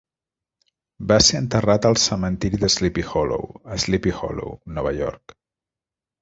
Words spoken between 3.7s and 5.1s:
a Sleepy Hollow, Nova